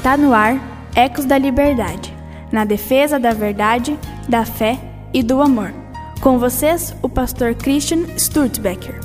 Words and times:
Está 0.00 0.16
no 0.16 0.32
ar 0.32 0.88
Ecos 0.96 1.26
da 1.26 1.36
Liberdade, 1.36 2.16
na 2.50 2.64
defesa 2.64 3.20
da 3.20 3.34
verdade, 3.34 3.98
da 4.26 4.46
fé 4.46 4.80
e 5.12 5.22
do 5.22 5.42
amor. 5.42 5.74
Com 6.22 6.38
vocês, 6.38 6.96
o 7.02 7.08
pastor 7.10 7.54
Christian 7.54 8.06
Sturtbecker. 8.16 8.98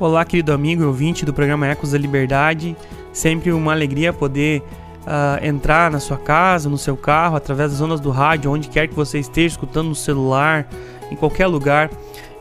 Olá, 0.00 0.24
querido 0.24 0.52
amigo 0.52 0.82
e 0.82 0.84
ouvinte 0.84 1.24
do 1.24 1.32
programa 1.32 1.68
Ecos 1.68 1.92
da 1.92 1.98
Liberdade. 1.98 2.76
Sempre 3.12 3.52
uma 3.52 3.70
alegria 3.70 4.12
poder 4.12 4.64
uh, 5.06 5.46
entrar 5.46 5.92
na 5.92 6.00
sua 6.00 6.18
casa, 6.18 6.68
no 6.68 6.76
seu 6.76 6.96
carro, 6.96 7.36
através 7.36 7.70
das 7.70 7.80
ondas 7.80 8.00
do 8.00 8.10
rádio, 8.10 8.50
onde 8.50 8.68
quer 8.68 8.88
que 8.88 8.94
você 8.94 9.20
esteja, 9.20 9.54
escutando 9.54 9.90
no 9.90 9.94
celular, 9.94 10.66
em 11.08 11.14
qualquer 11.14 11.46
lugar, 11.46 11.88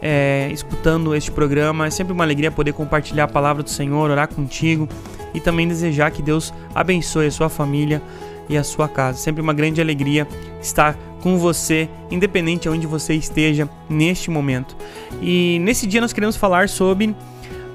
é, 0.01 0.49
escutando 0.51 1.15
este 1.15 1.31
programa. 1.31 1.87
É 1.87 1.89
sempre 1.89 2.13
uma 2.13 2.23
alegria 2.23 2.51
poder 2.51 2.73
compartilhar 2.73 3.25
a 3.25 3.27
palavra 3.27 3.63
do 3.63 3.69
Senhor, 3.69 4.09
orar 4.09 4.27
contigo 4.27 4.87
e 5.33 5.39
também 5.39 5.67
desejar 5.67 6.11
que 6.11 6.21
Deus 6.21 6.53
abençoe 6.73 7.27
a 7.27 7.31
sua 7.31 7.49
família 7.49 8.01
e 8.49 8.57
a 8.57 8.63
sua 8.63 8.87
casa. 8.87 9.17
Sempre 9.17 9.41
uma 9.41 9.53
grande 9.53 9.81
alegria 9.81 10.27
estar 10.61 10.97
com 11.21 11.37
você, 11.37 11.89
independente 12.09 12.63
de 12.63 12.69
onde 12.69 12.87
você 12.87 13.13
esteja 13.13 13.69
neste 13.89 14.29
momento. 14.29 14.75
E 15.21 15.59
nesse 15.61 15.85
dia 15.87 16.01
nós 16.01 16.13
queremos 16.13 16.35
falar 16.35 16.69
sobre 16.69 17.15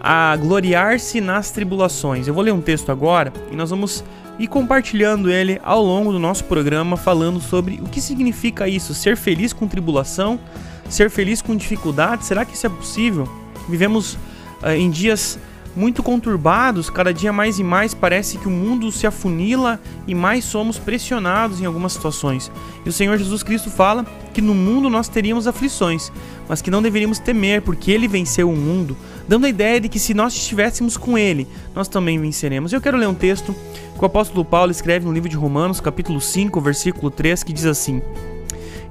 a 0.01 0.37
gloriar-se 0.37 1.21
nas 1.21 1.51
tribulações. 1.51 2.27
Eu 2.27 2.35
vou 2.35 2.43
ler 2.43 2.53
um 2.53 2.61
texto 2.61 2.91
agora 2.91 3.33
e 3.51 3.57
nós 3.57 3.71
vamos 3.71 4.05
ir 4.39 4.49
compartilhando 4.49 5.31
ele 5.31 5.61
ao 5.63 5.83
longo 5.83 6.11
do 6.11 6.19
nosso 6.19 6.45
programa, 6.45 6.97
falando 6.97 7.41
sobre 7.41 7.81
o 7.81 7.85
que 7.85 8.01
significa 8.01 8.67
isso, 8.67 8.95
ser 8.95 9.17
feliz 9.17 9.53
com 9.53 9.69
tribulação 9.69 10.41
ser 10.89 11.11
feliz 11.11 11.41
com 11.43 11.57
dificuldade? 11.57 12.25
Será 12.25 12.45
que 12.45 12.55
isso 12.55 12.67
é 12.67 12.71
possível? 12.71 13.29
Vivemos 13.69 14.15
uh, 14.63 14.71
em 14.77 14.91
dias 14.91 15.39
muito 15.75 16.03
conturbados, 16.03 16.91
cada 16.91 17.13
dia 17.13 17.33
mais 17.33 17.59
e 17.59 17.65
mais 17.65 17.95
parece 17.95 18.37
que 18.39 18.47
o 18.47 18.51
mundo 18.51 18.93
se 18.93 19.07
afunila 19.07 19.81
e 20.07 20.15
mais 20.15 20.45
somos 20.45 20.79
pressionados 20.79 21.61
em 21.61 21.65
algumas 21.65 21.95
situações. 21.95 22.51
E 22.85 22.89
o 22.89 22.93
Senhor 22.93 23.17
Jesus 23.17 23.43
Cristo 23.43 23.71
fala 23.71 24.05
que 24.35 24.43
no 24.43 24.55
mundo 24.55 24.91
nós 24.91 25.09
teríamos 25.09 25.47
aflições, 25.47 26.13
mas 26.49 26.61
que 26.61 26.71
não 26.71 26.83
deveríamos 26.83 27.19
temer, 27.19 27.63
porque 27.63 27.91
ele 27.91 28.07
venceu 28.07 28.51
o 28.51 28.57
mundo, 28.57 28.97
dando 29.27 29.47
a 29.47 29.49
ideia 29.49 29.81
de 29.81 29.89
que 29.89 29.99
se 29.99 30.15
nós 30.15 30.35
estivéssemos 30.35 30.97
com 30.97 31.17
ele, 31.17 31.49
nós 31.75 31.89
também 31.89 32.19
venceremos. 32.19 32.73
Eu 32.73 32.81
quero 32.81 32.99
ler 32.99 33.09
um 33.09 33.15
texto 33.15 33.55
que 33.97 34.03
o 34.03 34.05
apóstolo 34.05 34.45
Paulo 34.45 34.71
escreve 34.71 35.07
no 35.07 35.13
livro 35.13 35.29
de 35.29 35.37
Romanos, 35.37 35.81
capítulo 35.81 36.21
5, 36.21 36.61
versículo 36.61 37.11
3, 37.11 37.43
que 37.43 37.53
diz 37.53 37.67
assim: 37.67 38.03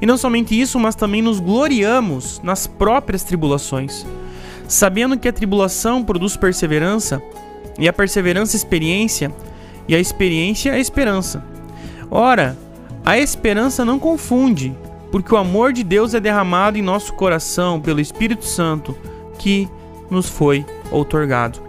e 0.02 0.06
não 0.06 0.18
somente 0.18 0.60
isso, 0.60 0.80
mas 0.80 0.96
também 0.96 1.22
nos 1.22 1.40
gloriamos 1.40 2.42
nas 2.44 2.66
próprias 2.66 3.24
tribulações, 3.24 4.06
sabendo 4.68 5.18
que 5.18 5.28
a 5.28 5.34
tribulação 5.34 6.04
produz 6.04 6.36
perseverança, 6.36 7.22
e 7.78 7.88
a 7.88 7.94
perseverança 7.94 8.56
experiência, 8.56 9.32
e 9.88 9.96
a 9.96 10.00
experiência 10.00 10.74
a 10.74 10.80
esperança. 10.80 11.44
Ora, 12.10 12.58
a 13.06 13.18
esperança 13.18 13.86
não 13.86 14.00
confunde, 14.00 14.76
porque 15.12 15.34
o 15.34 15.38
amor 15.38 15.72
de 15.72 15.84
Deus 15.84 16.14
é 16.14 16.20
derramado 16.20 16.78
em 16.78 16.82
nosso 16.82 17.14
coração 17.14 17.80
pelo 17.80 18.00
Espírito 18.00 18.46
Santo 18.46 18.98
que 19.38 19.70
nos 20.10 20.28
foi 20.28 20.66
outorgado. 20.92 21.60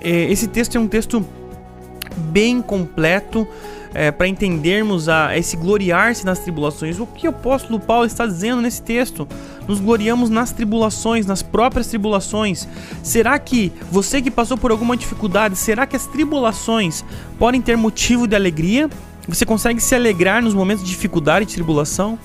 Esse 0.00 0.46
texto 0.46 0.76
é 0.76 0.80
um 0.80 0.86
texto 0.86 1.24
bem 2.18 2.60
completo 2.60 3.46
é, 3.94 4.10
para 4.10 4.28
entendermos 4.28 5.08
a, 5.08 5.36
esse 5.36 5.56
gloriar-se 5.56 6.24
nas 6.24 6.38
tribulações. 6.38 7.00
O 7.00 7.06
que 7.06 7.26
o 7.26 7.30
apóstolo 7.30 7.80
Paulo 7.80 8.06
está 8.06 8.26
dizendo 8.26 8.60
nesse 8.60 8.82
texto? 8.82 9.26
Nos 9.66 9.80
gloriamos 9.80 10.30
nas 10.30 10.52
tribulações, 10.52 11.26
nas 11.26 11.42
próprias 11.42 11.86
tribulações. 11.86 12.68
Será 13.02 13.38
que 13.38 13.72
você 13.90 14.20
que 14.20 14.30
passou 14.30 14.56
por 14.56 14.70
alguma 14.70 14.96
dificuldade, 14.96 15.56
será 15.56 15.86
que 15.86 15.96
as 15.96 16.06
tribulações 16.06 17.04
podem 17.38 17.60
ter 17.60 17.76
motivo 17.76 18.26
de 18.26 18.36
alegria? 18.36 18.88
Você 19.26 19.44
consegue 19.44 19.80
se 19.80 19.94
alegrar 19.94 20.42
nos 20.42 20.54
momentos 20.54 20.84
de 20.84 20.90
dificuldade 20.90 21.44
e 21.44 21.54
tribulação? 21.54 22.18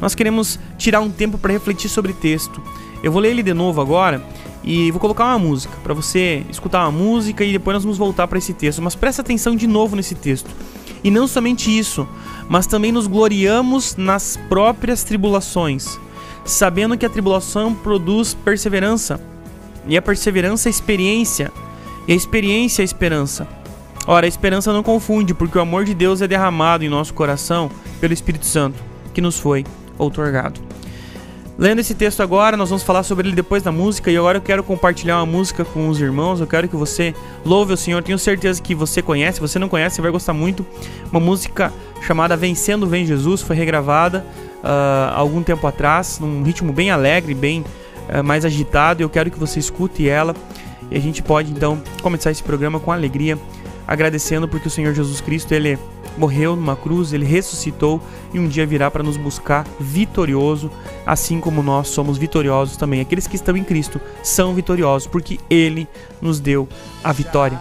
Nós 0.00 0.14
queremos 0.14 0.58
tirar 0.76 1.00
um 1.00 1.10
tempo 1.10 1.38
para 1.38 1.52
refletir 1.52 1.88
sobre 1.88 2.10
o 2.10 2.14
texto. 2.14 2.60
Eu 3.02 3.12
vou 3.12 3.20
ler 3.20 3.30
ele 3.30 3.42
de 3.42 3.54
novo 3.54 3.80
agora 3.80 4.22
e 4.64 4.90
vou 4.90 5.00
colocar 5.00 5.24
uma 5.24 5.38
música 5.38 5.74
para 5.82 5.92
você 5.92 6.44
escutar 6.48 6.82
uma 6.82 6.92
música 6.92 7.44
e 7.44 7.52
depois 7.52 7.74
nós 7.74 7.82
vamos 7.82 7.98
voltar 7.98 8.28
para 8.28 8.38
esse 8.38 8.54
texto. 8.54 8.80
Mas 8.80 8.94
presta 8.94 9.22
atenção 9.22 9.56
de 9.56 9.66
novo 9.66 9.96
nesse 9.96 10.14
texto. 10.14 10.50
E 11.02 11.10
não 11.10 11.26
somente 11.26 11.76
isso, 11.76 12.06
mas 12.48 12.66
também 12.66 12.92
nos 12.92 13.06
gloriamos 13.06 13.96
nas 13.96 14.38
próprias 14.48 15.02
tribulações, 15.02 15.98
sabendo 16.44 16.96
que 16.96 17.04
a 17.04 17.10
tribulação 17.10 17.74
produz 17.74 18.34
perseverança, 18.34 19.20
e 19.88 19.96
a 19.96 20.02
perseverança 20.02 20.68
é 20.68 20.70
experiência, 20.70 21.50
e 22.06 22.12
a 22.12 22.16
experiência 22.16 22.82
é 22.82 22.84
esperança. 22.84 23.48
Ora, 24.06 24.26
a 24.26 24.28
esperança 24.28 24.72
não 24.72 24.82
confunde, 24.82 25.34
porque 25.34 25.58
o 25.58 25.60
amor 25.60 25.84
de 25.84 25.94
Deus 25.94 26.22
é 26.22 26.28
derramado 26.28 26.84
em 26.84 26.88
nosso 26.88 27.14
coração 27.14 27.68
pelo 28.00 28.12
Espírito 28.12 28.46
Santo, 28.46 28.78
que 29.12 29.20
nos 29.20 29.38
foi 29.38 29.64
outorgado. 29.98 30.71
Lendo 31.62 31.78
esse 31.78 31.94
texto 31.94 32.20
agora, 32.20 32.56
nós 32.56 32.70
vamos 32.70 32.82
falar 32.82 33.04
sobre 33.04 33.28
ele 33.28 33.36
depois 33.36 33.62
da 33.62 33.70
música 33.70 34.10
e 34.10 34.16
agora 34.16 34.38
eu 34.38 34.42
quero 34.42 34.64
compartilhar 34.64 35.18
uma 35.18 35.26
música 35.26 35.64
com 35.64 35.88
os 35.88 36.00
irmãos. 36.00 36.40
Eu 36.40 36.46
quero 36.48 36.66
que 36.66 36.74
você 36.74 37.14
louve 37.44 37.72
o 37.72 37.76
Senhor. 37.76 38.02
Tenho 38.02 38.18
certeza 38.18 38.60
que 38.60 38.74
você 38.74 39.00
conhece. 39.00 39.38
Você 39.38 39.60
não 39.60 39.68
conhece, 39.68 39.94
você 39.94 40.02
vai 40.02 40.10
gostar 40.10 40.32
muito. 40.32 40.66
Uma 41.08 41.20
música 41.20 41.72
chamada 42.04 42.36
Vencendo 42.36 42.84
Vem 42.84 43.06
Jesus 43.06 43.42
foi 43.42 43.54
regravada 43.54 44.26
uh, 44.56 45.14
algum 45.14 45.40
tempo 45.40 45.64
atrás, 45.64 46.18
num 46.18 46.42
ritmo 46.42 46.72
bem 46.72 46.90
alegre, 46.90 47.32
bem 47.32 47.64
uh, 48.08 48.24
mais 48.24 48.44
agitado. 48.44 49.00
Eu 49.00 49.08
quero 49.08 49.30
que 49.30 49.38
você 49.38 49.60
escute 49.60 50.08
ela 50.08 50.34
e 50.90 50.96
a 50.96 51.00
gente 51.00 51.22
pode 51.22 51.52
então 51.52 51.80
começar 52.02 52.32
esse 52.32 52.42
programa 52.42 52.80
com 52.80 52.90
alegria, 52.90 53.38
agradecendo 53.86 54.48
porque 54.48 54.66
o 54.66 54.70
Senhor 54.70 54.92
Jesus 54.94 55.20
Cristo 55.20 55.52
ele 55.52 55.78
morreu 56.16 56.56
numa 56.56 56.76
cruz, 56.76 57.12
ele 57.12 57.24
ressuscitou 57.24 58.00
e 58.32 58.38
um 58.38 58.48
dia 58.48 58.66
virá 58.66 58.90
para 58.90 59.02
nos 59.02 59.16
buscar 59.16 59.66
vitorioso, 59.78 60.70
assim 61.06 61.40
como 61.40 61.62
nós 61.62 61.88
somos 61.88 62.18
vitoriosos 62.18 62.76
também. 62.76 63.00
Aqueles 63.00 63.26
que 63.26 63.36
estão 63.36 63.56
em 63.56 63.64
Cristo 63.64 64.00
são 64.22 64.54
vitoriosos, 64.54 65.06
porque 65.06 65.38
ele 65.48 65.88
nos 66.20 66.40
deu 66.40 66.68
a 67.02 67.12
vitória. 67.12 67.60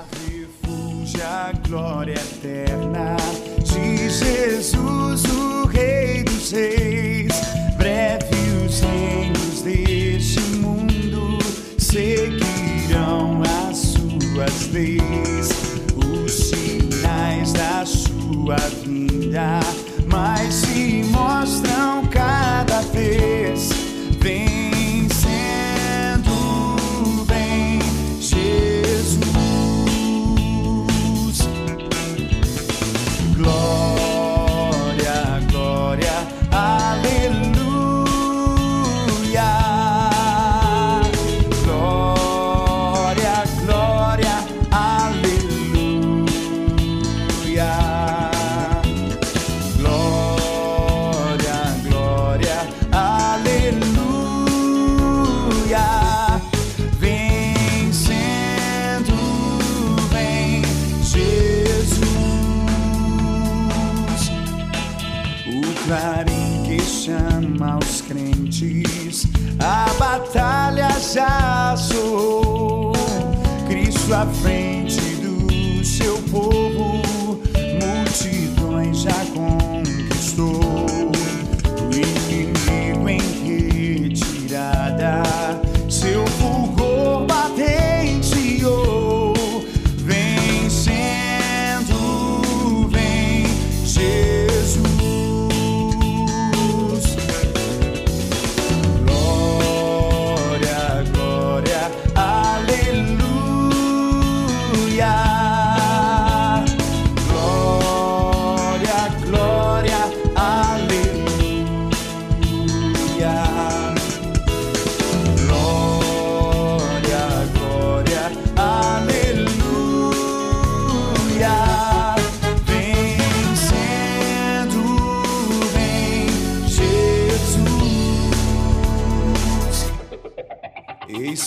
A 1.23 1.51
glória 1.67 2.13
eterna 2.13 3.15
de 3.63 4.09
Jesus, 4.09 5.23
o 5.25 5.65
Rei 5.67 6.23
dos 6.23 6.51
Reis. 6.51 7.31
Breve 7.77 8.65
os 8.65 8.79
reinos 8.79 9.61
deste 9.61 10.39
mundo 10.57 11.39
seguirão 11.77 13.41
as 13.69 13.77
suas 13.77 14.67
leis, 14.71 15.20
sua 18.51 18.57
vinda 18.83 19.59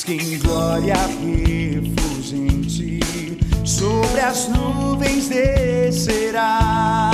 que 0.04 0.12
em 0.12 0.38
glória 0.38 0.94
refulgente 0.94 3.00
sobre 3.64 4.20
as 4.20 4.48
nuvens 4.48 5.28
descerá 5.28 7.10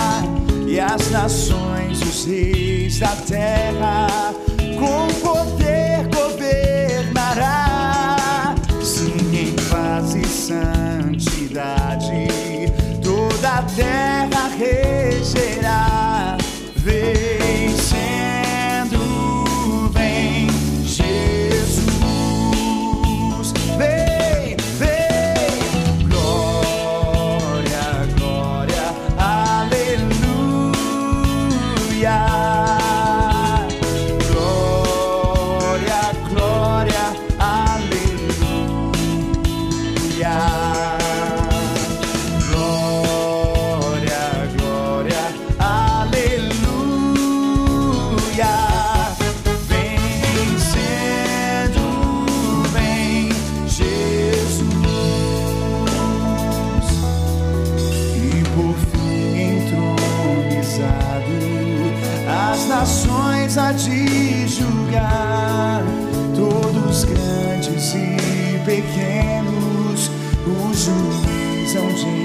e 0.67 0.79
as 0.81 1.11
nações, 1.11 2.02
os 2.02 2.25
reis 2.25 2.99
da 2.99 3.14
terra, 3.29 4.08
com 4.79 5.06
poder 5.20 6.08
governará. 6.12 7.76
Sim, 8.82 9.14
em 9.32 9.55
paz 9.70 10.14
e 10.14 10.26
santidade, 10.26 12.26
toda 13.00 13.49
a 13.49 13.62
terra 13.62 14.49
regerá. 14.58 16.37
Nações 62.70 63.58
a 63.58 63.72
de 63.72 64.46
julgar. 64.46 65.82
Todos 66.37 67.05
grandes 67.05 67.94
e 67.94 68.58
pequenos 68.64 70.11
hão 71.76 71.88
de 71.88 72.06
encarar 72.06 72.19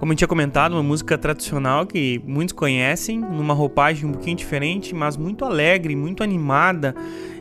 Como 0.00 0.12
eu 0.14 0.16
tinha 0.16 0.26
comentado, 0.26 0.72
uma 0.72 0.82
música 0.82 1.18
tradicional 1.18 1.86
que 1.86 2.22
muitos 2.26 2.54
conhecem, 2.54 3.20
numa 3.20 3.52
roupagem 3.52 4.08
um 4.08 4.12
pouquinho 4.12 4.34
diferente, 4.34 4.94
mas 4.94 5.14
muito 5.14 5.44
alegre, 5.44 5.94
muito 5.94 6.22
animada. 6.22 6.94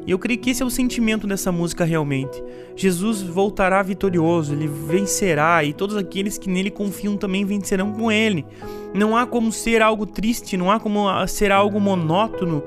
E 0.06 0.12
eu 0.12 0.20
creio 0.20 0.38
que 0.38 0.50
esse 0.50 0.62
é 0.62 0.66
o 0.66 0.70
sentimento 0.70 1.26
dessa 1.26 1.54
música 1.54 1.86
realmente. 1.86 2.44
Jesus 2.76 3.22
voltará 3.22 3.82
vitorioso, 3.82 4.52
ele 4.52 4.68
vencerá 4.68 5.64
e 5.64 5.72
todos 5.72 5.96
aqueles 5.96 6.38
que 6.38 6.50
nele 6.50 6.70
confiam 6.70 7.16
também 7.16 7.46
vencerão 7.46 7.94
com 7.94 8.12
ele. 8.12 8.46
Não 8.94 9.16
há 9.16 9.26
como 9.26 9.54
ser 9.54 9.82
algo 9.82 10.06
triste, 10.06 10.58
não 10.58 10.70
há 10.70 10.82
como 10.82 11.06
ser 11.28 11.54
algo 11.54 11.80
monótono. 11.80 12.62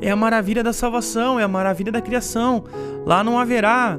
É 0.00 0.10
a 0.10 0.16
maravilha 0.16 0.64
da 0.64 0.72
salvação, 0.72 1.38
é 1.38 1.44
a 1.44 1.48
maravilha 1.48 1.92
da 1.92 2.00
criação. 2.00 2.64
Lá 3.06 3.22
não 3.22 3.38
haverá 3.38 3.96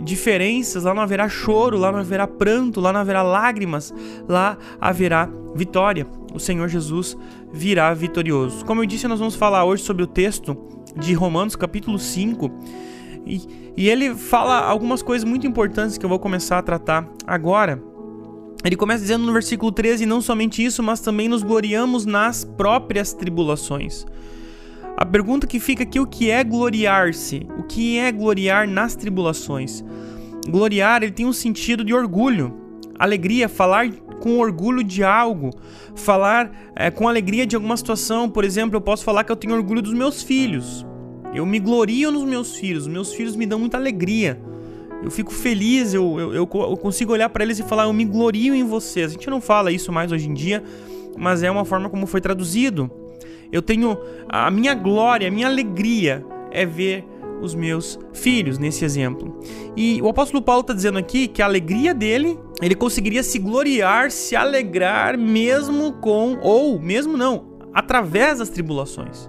diferenças, 0.00 0.84
lá 0.84 0.94
não 0.94 1.02
haverá 1.02 1.28
choro, 1.28 1.78
lá 1.78 1.92
não 1.92 1.98
haverá 1.98 2.26
pranto, 2.26 2.80
lá 2.80 2.92
não 2.92 3.00
haverá 3.00 3.22
lágrimas, 3.22 3.92
lá 4.28 4.56
haverá 4.80 5.28
vitória. 5.54 6.06
O 6.34 6.40
Senhor 6.40 6.68
Jesus 6.68 7.16
virá 7.52 7.92
vitorioso. 7.92 8.64
Como 8.64 8.82
eu 8.82 8.86
disse, 8.86 9.06
nós 9.06 9.18
vamos 9.18 9.34
falar 9.34 9.64
hoje 9.64 9.82
sobre 9.82 10.02
o 10.02 10.06
texto 10.06 10.56
de 10.96 11.12
Romanos, 11.12 11.56
capítulo 11.56 11.98
5. 11.98 12.50
E, 13.26 13.72
e 13.76 13.88
ele 13.88 14.14
fala 14.14 14.60
algumas 14.60 15.02
coisas 15.02 15.28
muito 15.28 15.46
importantes 15.46 15.98
que 15.98 16.04
eu 16.04 16.08
vou 16.08 16.18
começar 16.18 16.58
a 16.58 16.62
tratar 16.62 17.08
agora. 17.26 17.82
Ele 18.64 18.76
começa 18.76 19.00
dizendo 19.00 19.24
no 19.24 19.32
versículo 19.32 19.72
13: 19.72 20.06
Não 20.06 20.20
somente 20.20 20.64
isso, 20.64 20.82
mas 20.82 21.00
também 21.00 21.28
nos 21.28 21.42
gloriamos 21.42 22.06
nas 22.06 22.44
próprias 22.44 23.12
tribulações. 23.12 24.06
A 24.96 25.04
pergunta 25.04 25.46
que 25.46 25.58
fica 25.58 25.82
aqui: 25.82 25.98
o 25.98 26.06
que 26.06 26.30
é 26.30 26.42
gloriar-se? 26.44 27.46
O 27.58 27.62
que 27.62 27.98
é 27.98 28.10
gloriar 28.12 28.68
nas 28.68 28.94
tribulações? 28.94 29.84
Gloriar 30.46 31.02
ele 31.02 31.12
tem 31.12 31.26
um 31.26 31.32
sentido 31.32 31.84
de 31.84 31.94
orgulho, 31.94 32.54
alegria, 32.98 33.48
falar 33.48 33.90
com 34.20 34.38
orgulho 34.38 34.84
de 34.84 35.02
algo, 35.02 35.50
falar 35.94 36.72
é, 36.76 36.90
com 36.90 37.08
alegria 37.08 37.46
de 37.46 37.56
alguma 37.56 37.76
situação. 37.76 38.28
Por 38.28 38.44
exemplo, 38.44 38.76
eu 38.76 38.80
posso 38.80 39.04
falar 39.04 39.24
que 39.24 39.32
eu 39.32 39.36
tenho 39.36 39.54
orgulho 39.54 39.82
dos 39.82 39.92
meus 39.92 40.22
filhos. 40.22 40.86
Eu 41.34 41.46
me 41.46 41.58
glorio 41.58 42.12
nos 42.12 42.24
meus 42.24 42.56
filhos. 42.56 42.86
Meus 42.86 43.12
filhos 43.12 43.34
me 43.34 43.46
dão 43.46 43.58
muita 43.58 43.76
alegria. 43.76 44.40
Eu 45.02 45.10
fico 45.10 45.32
feliz, 45.32 45.92
eu, 45.92 46.20
eu, 46.20 46.34
eu 46.34 46.46
consigo 46.46 47.12
olhar 47.12 47.28
para 47.28 47.42
eles 47.42 47.58
e 47.58 47.64
falar, 47.64 47.84
eu 47.84 47.92
me 47.92 48.04
glorio 48.04 48.54
em 48.54 48.62
vocês. 48.62 49.10
A 49.10 49.14
gente 49.14 49.28
não 49.28 49.40
fala 49.40 49.72
isso 49.72 49.90
mais 49.90 50.12
hoje 50.12 50.28
em 50.28 50.34
dia, 50.34 50.62
mas 51.18 51.42
é 51.42 51.50
uma 51.50 51.64
forma 51.64 51.90
como 51.90 52.06
foi 52.06 52.20
traduzido. 52.20 52.88
Eu 53.52 53.60
tenho 53.60 53.98
a 54.28 54.50
minha 54.50 54.74
glória, 54.74 55.28
a 55.28 55.30
minha 55.30 55.46
alegria 55.46 56.24
é 56.50 56.64
ver 56.64 57.06
os 57.42 57.54
meus 57.54 57.98
filhos 58.12 58.56
nesse 58.56 58.84
exemplo. 58.84 59.38
E 59.76 60.00
o 60.00 60.08
apóstolo 60.08 60.42
Paulo 60.42 60.62
está 60.62 60.72
dizendo 60.72 60.98
aqui 60.98 61.28
que 61.28 61.42
a 61.42 61.44
alegria 61.44 61.92
dele, 61.92 62.38
ele 62.62 62.74
conseguiria 62.74 63.22
se 63.22 63.38
gloriar, 63.38 64.10
se 64.10 64.34
alegrar 64.36 65.18
mesmo 65.18 65.92
com, 65.94 66.38
ou 66.40 66.78
mesmo 66.80 67.16
não, 67.16 67.58
através 67.74 68.38
das 68.38 68.48
tribulações. 68.48 69.28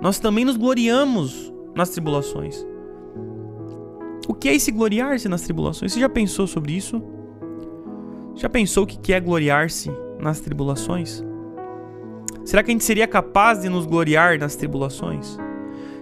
Nós 0.00 0.18
também 0.18 0.44
nos 0.44 0.56
gloriamos 0.56 1.52
nas 1.74 1.88
tribulações. 1.90 2.64
O 4.28 4.34
que 4.34 4.48
é 4.48 4.54
esse 4.54 4.70
gloriar-se 4.70 5.28
nas 5.28 5.42
tribulações? 5.42 5.92
Você 5.92 6.00
já 6.00 6.08
pensou 6.08 6.46
sobre 6.46 6.72
isso? 6.72 7.02
Já 8.36 8.48
pensou 8.48 8.84
o 8.84 8.86
que 8.86 9.12
é 9.12 9.18
gloriar-se 9.18 9.90
nas 10.20 10.40
tribulações? 10.40 11.24
Será 12.50 12.64
que 12.64 12.70
a 12.72 12.74
gente 12.74 12.82
seria 12.82 13.06
capaz 13.06 13.60
de 13.60 13.68
nos 13.68 13.86
gloriar 13.86 14.36
nas 14.36 14.56
tribulações? 14.56 15.38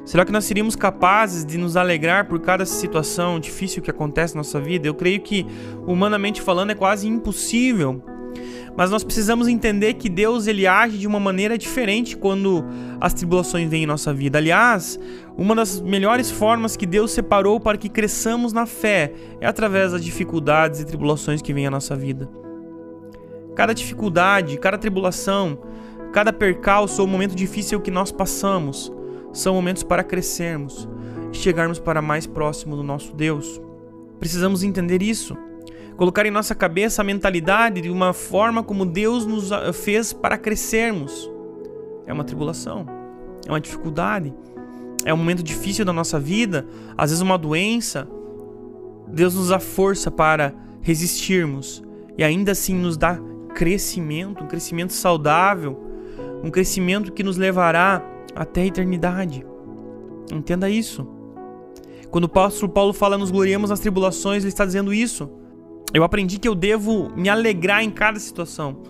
Será 0.03 0.25
que 0.25 0.33
nós 0.33 0.47
seríamos 0.47 0.75
capazes 0.75 1.45
de 1.45 1.59
nos 1.59 1.77
alegrar 1.77 2.27
por 2.27 2.41
cada 2.41 2.65
situação 2.65 3.39
difícil 3.39 3.83
que 3.83 3.91
acontece 3.91 4.35
na 4.35 4.39
nossa 4.39 4.59
vida? 4.59 4.89
Eu 4.89 4.95
creio 4.95 5.21
que, 5.21 5.47
humanamente 5.87 6.41
falando, 6.41 6.71
é 6.71 6.75
quase 6.75 7.07
impossível. 7.07 8.03
Mas 8.75 8.91
nós 8.91 9.05
precisamos 9.05 9.47
entender 9.47 9.93
que 9.93 10.09
Deus 10.09 10.47
ele 10.47 10.67
age 10.67 10.97
de 10.97 11.07
uma 11.07 11.21
maneira 11.21 11.59
diferente 11.59 12.17
quando 12.17 12.65
as 12.99 13.13
tribulações 13.13 13.69
vêm 13.69 13.83
em 13.83 13.87
nossa 13.87 14.15
vida. 14.15 14.39
Aliás, 14.39 14.99
uma 15.37 15.55
das 15.55 15.83
melhores 15.83 16.31
formas 16.31 16.79
que 16.79 16.87
Deus 16.87 17.11
separou 17.11 17.61
para 17.61 17.77
que 17.77 17.91
cresçamos 17.91 18.55
na 18.55 18.65
fé 18.65 19.13
é 19.39 19.47
através 19.47 19.93
das 19.93 20.03
dificuldades 20.03 20.81
e 20.81 20.87
tribulações 20.87 21.43
que 21.43 21.53
vêm 21.53 21.67
à 21.67 21.71
nossa 21.71 21.95
vida. 21.95 22.27
Cada 23.55 23.75
dificuldade, 23.75 24.57
cada 24.57 24.79
tribulação, 24.79 25.59
cada 26.13 26.33
percalço 26.33 27.01
ou 27.01 27.09
momento 27.09 27.35
difícil 27.35 27.81
que 27.81 27.91
nós 27.91 28.11
passamos 28.11 28.93
são 29.33 29.55
momentos 29.55 29.83
para 29.83 30.03
crescermos 30.03 30.89
e 31.33 31.37
chegarmos 31.37 31.79
para 31.79 32.01
mais 32.01 32.27
próximo 32.27 32.77
do 32.77 32.83
nosso 32.83 33.15
Deus. 33.15 33.61
Precisamos 34.19 34.63
entender 34.63 35.03
isso. 35.03 35.37
Colocar 35.97 36.25
em 36.27 36.31
nossa 36.31 36.55
cabeça 36.55 37.03
a 37.03 37.05
mentalidade 37.05 37.81
de 37.81 37.91
uma 37.91 38.13
forma 38.13 38.63
como 38.63 38.87
Deus 38.87 39.27
nos 39.27 39.51
fez 39.75 40.13
para 40.13 40.39
crescermos. 40.39 41.31
É 42.07 42.13
uma 42.13 42.25
tribulação. 42.25 42.87
é 43.47 43.51
uma 43.51 43.61
dificuldade, 43.61 44.35
é 45.05 45.15
um 45.15 45.17
momento 45.17 45.43
difícil 45.43 45.85
da 45.85 45.93
nossa 45.93 46.21
vida, 46.21 46.67
às 46.97 47.11
vezes 47.11 47.23
uma 47.23 47.39
doença, 47.39 48.07
Deus 49.09 49.35
nos 49.35 49.49
dá 49.49 49.59
força 49.59 50.11
para 50.11 50.55
resistirmos 50.83 51.83
e 52.17 52.23
ainda 52.23 52.53
assim 52.53 52.75
nos 52.75 52.97
dá 52.97 53.19
crescimento, 53.55 54.45
um 54.45 54.47
crescimento 54.47 54.93
saudável, 54.93 55.88
um 56.43 56.51
crescimento 56.51 57.13
que 57.13 57.23
nos 57.23 57.37
levará 57.37 58.03
até 58.35 58.63
a 58.63 58.67
eternidade. 58.67 59.45
Entenda 60.33 60.69
isso. 60.71 61.07
Quando 62.11 62.25
o 62.25 62.27
apóstolo 62.27 62.73
Paulo 62.73 62.93
fala 62.93 63.19
nos 63.19 63.31
gloriamos 63.31 63.71
nas 63.71 63.81
tribulações, 63.81 64.43
ele 64.43 64.49
está 64.49 64.65
dizendo 64.65 64.95
isso. 64.95 65.31
Eu 65.93 66.05
aprendi 66.05 66.39
que 66.39 66.49
eu 66.49 66.55
devo 66.55 67.11
me 67.17 67.29
alegrar 67.29 67.83
em 67.83 67.91
cada 67.91 68.19
situação, 68.19 68.83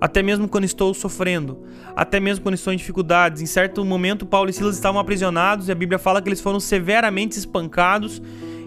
até 0.00 0.22
mesmo 0.22 0.48
quando 0.48 0.64
estou 0.64 0.92
sofrendo, 0.94 1.58
até 1.96 2.20
mesmo 2.20 2.42
quando 2.42 2.54
estou 2.54 2.72
em 2.72 2.76
dificuldades. 2.76 3.42
Em 3.42 3.46
certo 3.46 3.84
momento, 3.84 4.26
Paulo 4.26 4.50
e 4.50 4.52
Silas 4.52 4.76
estavam 4.76 5.00
aprisionados 5.00 5.68
e 5.68 5.72
a 5.72 5.74
Bíblia 5.74 5.98
fala 5.98 6.20
que 6.20 6.28
eles 6.28 6.40
foram 6.40 6.60
severamente 6.60 7.38
espancados. 7.38 8.22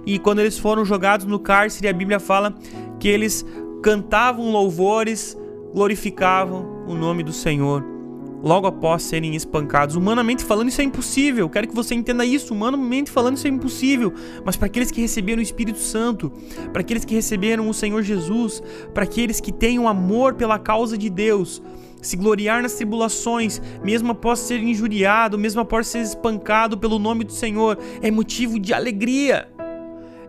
E 0.06 0.18
quando 0.20 0.40
eles 0.40 0.58
foram 0.58 0.86
jogados 0.86 1.26
no 1.26 1.40
cárcere, 1.40 1.88
a 1.88 1.94
Bíblia 1.94 2.20
fala 2.20 2.54
que 3.00 3.08
eles 3.08 3.46
cantavam 3.84 4.52
louvores, 4.52 5.38
glorificavam 5.74 6.86
o 6.88 6.96
nome 6.96 7.24
do 7.24 7.34
Senhor 7.34 7.97
logo 8.42 8.68
após 8.68 9.04
serem 9.04 9.36
espancados. 9.36 9.96
Humanamente 9.96 10.44
falando, 10.44 10.70
isso 10.70 10.82
é 10.82 10.84
impossível. 10.84 11.50
Quero 11.50 11.68
que 11.68 11.76
você 11.76 11.96
entenda 11.96 12.26
isso. 12.26 12.54
Humanamente 12.54 13.12
falando, 13.12 13.38
isso 13.38 13.48
é 13.48 13.50
impossível. 13.50 14.14
Mas 14.46 14.56
para 14.56 14.68
aqueles 14.68 14.92
que 14.92 15.02
receberam 15.02 15.40
o 15.40 15.44
Espírito 15.44 15.80
Santo, 15.80 16.32
para 16.72 16.82
aqueles 16.82 17.04
que 17.06 17.16
receberam 17.16 17.68
o 17.70 17.74
Senhor 17.74 18.02
Jesus, 18.02 18.62
para 18.94 19.04
aqueles 19.04 19.40
que 19.40 19.52
têm 19.52 19.80
um 19.80 19.88
amor 19.88 20.36
pela 20.36 20.60
causa 20.60 20.98
de 20.98 21.10
Deus, 21.10 21.62
se 22.02 22.16
gloriar 22.16 22.62
nas 22.62 22.76
tribulações, 22.76 23.62
mesmo 23.84 24.12
após 24.12 24.40
ser 24.40 24.62
injuriado, 24.62 25.38
mesmo 25.38 25.62
após 25.62 25.88
ser 25.88 26.00
espancado 26.00 26.78
pelo 26.78 27.00
nome 27.00 27.24
do 27.24 27.34
Senhor, 27.34 27.78
é 28.02 28.12
motivo 28.12 28.60
de 28.60 28.74
alegria, 28.74 29.50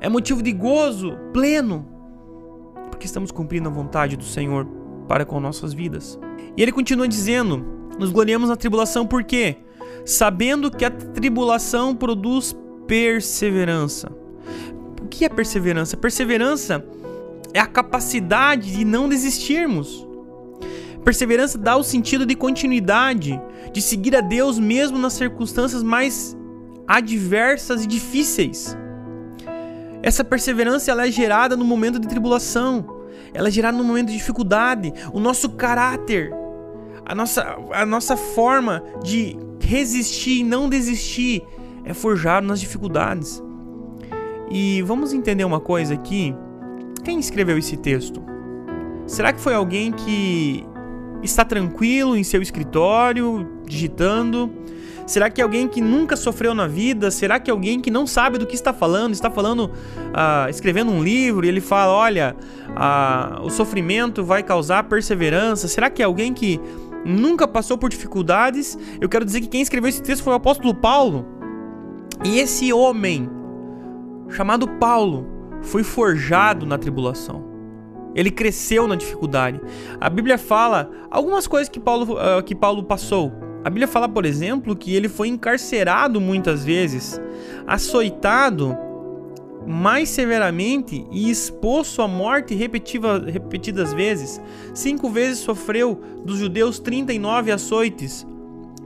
é 0.00 0.08
motivo 0.08 0.42
de 0.42 0.52
gozo 0.52 1.16
pleno, 1.32 1.86
porque 2.90 3.06
estamos 3.06 3.30
cumprindo 3.30 3.68
a 3.68 3.72
vontade 3.72 4.16
do 4.16 4.24
Senhor 4.24 4.66
para 5.06 5.24
com 5.24 5.38
nossas 5.40 5.72
vidas. 5.72 6.18
E 6.56 6.62
ele 6.62 6.72
continua 6.72 7.06
dizendo: 7.06 7.77
nos 7.98 8.10
gloriamos 8.10 8.48
na 8.48 8.56
tribulação 8.56 9.06
por 9.06 9.24
quê? 9.24 9.56
Sabendo 10.04 10.70
que 10.70 10.84
a 10.84 10.90
tribulação 10.90 11.94
produz 11.94 12.56
perseverança. 12.86 14.10
O 15.02 15.06
que 15.08 15.24
é 15.24 15.28
perseverança? 15.28 15.96
Perseverança 15.96 16.84
é 17.52 17.60
a 17.60 17.66
capacidade 17.66 18.72
de 18.72 18.84
não 18.84 19.08
desistirmos. 19.08 20.06
Perseverança 21.04 21.58
dá 21.58 21.76
o 21.76 21.82
sentido 21.82 22.26
de 22.26 22.34
continuidade, 22.34 23.40
de 23.72 23.82
seguir 23.82 24.14
a 24.16 24.20
Deus 24.20 24.58
mesmo 24.58 24.98
nas 24.98 25.14
circunstâncias 25.14 25.82
mais 25.82 26.36
adversas 26.86 27.84
e 27.84 27.86
difíceis. 27.86 28.76
Essa 30.02 30.22
perseverança 30.22 30.90
ela 30.90 31.06
é 31.06 31.10
gerada 31.10 31.56
no 31.56 31.64
momento 31.64 31.98
de 31.98 32.08
tribulação, 32.08 32.98
ela 33.34 33.48
é 33.48 33.50
gerada 33.50 33.76
no 33.76 33.84
momento 33.84 34.08
de 34.08 34.16
dificuldade. 34.16 34.92
O 35.12 35.20
nosso 35.20 35.50
caráter 35.50 36.32
a 37.08 37.14
nossa, 37.14 37.56
a 37.72 37.86
nossa 37.86 38.16
forma 38.16 38.82
de 39.02 39.36
resistir 39.60 40.40
e 40.40 40.44
não 40.44 40.68
desistir 40.68 41.42
é 41.84 41.94
forjado 41.94 42.46
nas 42.46 42.60
dificuldades. 42.60 43.42
E 44.50 44.82
vamos 44.82 45.12
entender 45.12 45.44
uma 45.44 45.60
coisa 45.60 45.94
aqui. 45.94 46.34
Quem 47.02 47.18
escreveu 47.18 47.56
esse 47.58 47.76
texto? 47.76 48.22
Será 49.06 49.32
que 49.32 49.40
foi 49.40 49.54
alguém 49.54 49.90
que 49.90 50.64
está 51.22 51.44
tranquilo 51.44 52.14
em 52.14 52.22
seu 52.22 52.42
escritório, 52.42 53.48
digitando? 53.66 54.50
Será 55.06 55.30
que 55.30 55.40
é 55.40 55.44
alguém 55.44 55.66
que 55.66 55.80
nunca 55.80 56.14
sofreu 56.16 56.54
na 56.54 56.66
vida? 56.66 57.10
Será 57.10 57.40
que 57.40 57.50
é 57.50 57.52
alguém 57.52 57.80
que 57.80 57.90
não 57.90 58.06
sabe 58.06 58.36
do 58.36 58.46
que 58.46 58.54
está 58.54 58.74
falando? 58.74 59.14
Está 59.14 59.30
falando, 59.30 59.64
uh, 59.64 60.50
escrevendo 60.50 60.92
um 60.92 61.02
livro 61.02 61.46
e 61.46 61.48
ele 61.48 61.62
fala: 61.62 61.94
olha, 61.94 62.36
uh, 62.68 63.42
o 63.42 63.48
sofrimento 63.48 64.22
vai 64.22 64.42
causar 64.42 64.84
perseverança? 64.84 65.66
Será 65.66 65.88
que 65.88 66.02
é 66.02 66.04
alguém 66.04 66.34
que 66.34 66.60
nunca 67.04 67.46
passou 67.46 67.78
por 67.78 67.90
dificuldades. 67.90 68.78
Eu 69.00 69.08
quero 69.08 69.24
dizer 69.24 69.40
que 69.40 69.48
quem 69.48 69.62
escreveu 69.62 69.88
esse 69.88 70.02
texto 70.02 70.22
foi 70.22 70.32
o 70.32 70.36
apóstolo 70.36 70.74
Paulo. 70.74 71.26
E 72.24 72.38
esse 72.38 72.72
homem, 72.72 73.28
chamado 74.28 74.66
Paulo, 74.66 75.26
foi 75.62 75.82
forjado 75.82 76.66
na 76.66 76.78
tribulação. 76.78 77.46
Ele 78.14 78.30
cresceu 78.30 78.88
na 78.88 78.96
dificuldade. 78.96 79.60
A 80.00 80.10
Bíblia 80.10 80.38
fala 80.38 80.90
algumas 81.10 81.46
coisas 81.46 81.68
que 81.68 81.78
Paulo, 81.78 82.14
uh, 82.14 82.42
que 82.42 82.54
Paulo 82.54 82.82
passou. 82.82 83.32
A 83.64 83.70
Bíblia 83.70 83.86
fala, 83.88 84.08
por 84.08 84.24
exemplo, 84.24 84.74
que 84.74 84.94
ele 84.94 85.08
foi 85.08 85.28
encarcerado 85.28 86.20
muitas 86.20 86.64
vezes, 86.64 87.20
açoitado 87.66 88.76
mais 89.68 90.08
severamente 90.08 91.06
e 91.12 91.30
exposto 91.30 92.00
à 92.00 92.08
morte 92.08 92.54
repetida, 92.54 93.18
repetidas 93.30 93.92
vezes. 93.92 94.40
Cinco 94.72 95.10
vezes 95.10 95.40
sofreu 95.40 96.00
dos 96.24 96.38
judeus 96.38 96.78
39 96.78 97.52
açoites, 97.52 98.26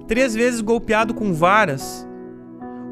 três 0.09 0.35
vezes 0.35 0.61
golpeado 0.61 1.15
com 1.15 1.33
varas, 1.33 2.05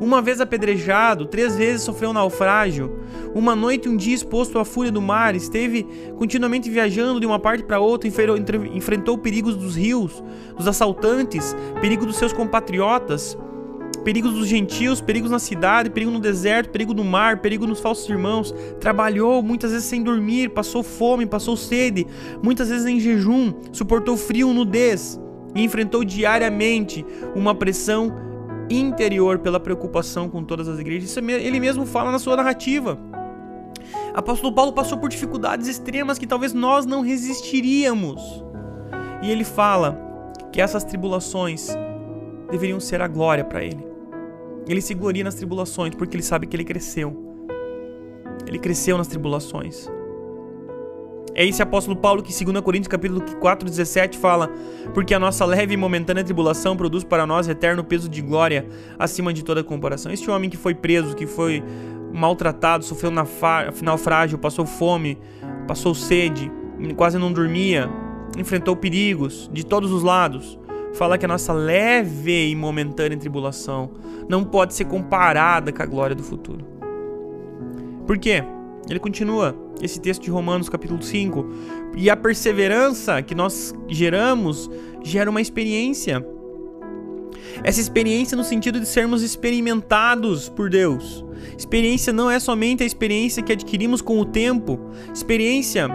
uma 0.01 0.23
vez 0.23 0.41
apedrejado, 0.41 1.27
três 1.27 1.57
vezes 1.57 1.83
sofreu 1.83 2.13
naufrágio, 2.13 3.01
uma 3.35 3.55
noite 3.57 3.87
e 3.87 3.89
um 3.91 3.97
dia 3.97 4.15
exposto 4.15 4.59
à 4.59 4.65
fúria 4.65 4.93
do 4.93 5.03
mar, 5.03 5.35
esteve 5.35 5.87
continuamente 6.17 6.71
viajando 6.71 7.21
de 7.21 7.27
uma 7.27 7.39
parte 7.39 7.65
para 7.65 7.81
outra, 7.81 8.09
enfrentou 8.73 9.19
perigos 9.19 9.57
dos 9.57 9.77
rios, 9.77 10.23
dos 10.57 10.67
assaltantes, 10.67 11.55
perigo 11.83 12.07
dos 12.07 12.17
seus 12.17 12.33
compatriotas 12.33 13.37
perigos 14.05 14.33
dos 14.33 14.47
gentios, 14.47 15.01
perigos 15.01 15.31
na 15.31 15.39
cidade, 15.39 15.91
perigo 15.91 16.11
no 16.11 16.21
deserto, 16.21 16.71
perigo 16.71 16.95
no 16.95 17.05
mar, 17.05 17.41
perigo 17.41 17.67
nos 17.67 17.81
falsos 17.81 18.09
irmãos. 18.09 18.55
Trabalhou 18.81 19.43
muitas 19.43 19.73
vezes 19.73 19.87
sem 19.87 20.03
dormir, 20.03 20.51
passou 20.51 20.83
fome, 20.83 21.27
passou 21.27 21.57
sede, 21.57 22.07
muitas 22.43 22.69
vezes 22.69 22.87
em 22.87 22.99
jejum, 22.99 23.53
suportou 23.73 24.17
frio, 24.17 24.53
nudez 24.53 25.21
e 25.55 25.63
enfrentou 25.63 26.05
diariamente 26.05 27.05
uma 27.35 27.55
pressão 27.55 28.13
interior 28.71 29.39
pela 29.41 29.59
preocupação 29.59 30.29
com 30.29 30.45
todas 30.45 30.69
as 30.69 30.79
igrejas. 30.79 31.11
Isso 31.11 31.19
é 31.19 31.33
ele 31.33 31.59
mesmo 31.59 31.85
fala 31.85 32.13
na 32.13 32.19
sua 32.19 32.37
narrativa. 32.37 32.99
Apóstolo 34.15 34.53
Paulo 34.53 34.73
passou 34.73 34.99
por 34.99 35.09
dificuldades 35.09 35.69
extremas 35.69 36.19
que 36.19 36.27
talvez 36.27 36.53
nós 36.53 36.87
não 36.87 37.01
resistiríamos. 37.01 38.45
E 39.23 39.31
ele 39.31 39.45
fala 39.45 39.99
que 40.53 40.61
essas 40.61 40.85
tribulações 40.85 41.69
deveriam 42.51 42.81
ser 42.81 43.01
a 43.03 43.09
glória 43.09 43.45
para 43.45 43.65
ele. 43.65 43.90
Ele 44.71 44.81
se 44.81 44.95
gloria 44.95 45.25
nas 45.25 45.35
tribulações 45.35 45.97
porque 45.97 46.15
ele 46.15 46.23
sabe 46.23 46.47
que 46.47 46.55
ele 46.55 46.63
cresceu. 46.63 47.13
Ele 48.47 48.57
cresceu 48.57 48.97
nas 48.97 49.09
tribulações. 49.09 49.89
É 51.35 51.45
esse 51.45 51.61
apóstolo 51.61 51.97
Paulo 51.97 52.23
que, 52.23 52.45
2 52.45 52.61
Coríntios 52.61 52.87
capítulo 52.87 53.21
4, 53.21 53.69
17, 53.69 54.17
fala: 54.17 54.49
Porque 54.95 55.13
a 55.13 55.19
nossa 55.19 55.45
leve 55.45 55.75
e 55.75 55.77
momentânea 55.77 56.23
tribulação 56.23 56.77
produz 56.77 57.03
para 57.03 57.27
nós 57.27 57.49
eterno 57.49 57.83
peso 57.83 58.09
de 58.09 58.23
glória 58.23 58.65
acima 58.97 59.33
de 59.33 59.43
toda 59.43 59.65
comparação. 59.65 60.13
Este 60.13 60.31
homem 60.31 60.49
que 60.49 60.57
foi 60.57 60.73
preso, 60.73 61.17
que 61.17 61.27
foi 61.27 61.65
maltratado, 62.13 62.85
sofreu 62.85 63.11
na 63.11 63.27
naufrágio, 63.83 64.39
passou 64.39 64.67
fome, 64.67 65.19
passou 65.67 65.97
sede, 65.97 66.51
quase 66.97 67.19
não 67.19 67.33
dormia, 67.33 67.91
enfrentou 68.39 68.77
perigos 68.77 69.51
de 69.53 69.67
todos 69.67 69.91
os 69.91 70.05
lados 70.05 70.60
fala 70.95 71.17
que 71.17 71.25
a 71.25 71.29
nossa 71.29 71.53
leve 71.53 72.51
e 72.51 72.57
momentânea 72.57 73.19
tribulação 73.19 73.91
não 74.29 74.45
pode 74.45 74.75
ser 74.75 74.85
comparada 74.85 75.73
com 75.73 75.83
a 75.83 75.87
glória 75.87 76.15
do 76.15 76.23
futuro. 76.23 76.65
Por 78.07 78.19
quê? 78.19 78.43
Ele 78.89 78.99
continua, 78.99 79.55
esse 79.81 80.01
texto 80.01 80.23
de 80.23 80.31
Romanos, 80.31 80.69
capítulo 80.69 81.03
5. 81.03 81.47
E 81.97 82.11
a 82.11 82.17
perseverança 82.17 83.23
que 83.23 83.35
nós 83.35 83.75
geramos 83.89 84.71
gera 85.03 85.31
uma 85.31 85.41
experiência. 85.41 86.27
Essa 87.63 87.81
experiência 87.81 88.37
no 88.37 88.45
sentido 88.45 88.81
de 88.81 88.87
sermos 88.87 89.23
experimentados 89.23 90.49
por 90.49 90.71
Deus. 90.71 91.25
Experiência 91.57 92.13
não 92.13 92.31
é 92.31 92.39
somente 92.39 92.83
a 92.83 92.87
experiência 92.87 93.43
que 93.43 93.53
adquirimos 93.53 94.01
com 94.01 94.19
o 94.19 94.25
tempo. 94.25 94.79
Experiência 95.13 95.89